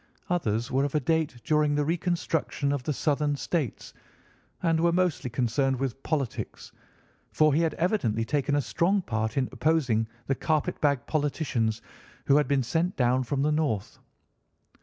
Others 0.31 0.71
were 0.71 0.83
of 0.83 0.95
a 0.95 0.99
date 0.99 1.39
during 1.43 1.75
the 1.75 1.85
reconstruction 1.85 2.71
of 2.71 2.81
the 2.81 2.91
Southern 2.91 3.35
states, 3.35 3.93
and 4.63 4.79
were 4.79 4.91
mostly 4.91 5.29
concerned 5.29 5.79
with 5.79 6.01
politics, 6.01 6.71
for 7.31 7.53
he 7.53 7.61
had 7.61 7.75
evidently 7.75 8.25
taken 8.25 8.55
a 8.55 8.61
strong 8.63 9.03
part 9.03 9.37
in 9.37 9.47
opposing 9.51 10.07
the 10.25 10.33
carpet 10.33 10.81
bag 10.81 11.05
politicians 11.05 11.83
who 12.25 12.35
had 12.37 12.47
been 12.47 12.63
sent 12.63 12.95
down 12.95 13.21
from 13.21 13.43
the 13.43 13.51
North. 13.51 13.99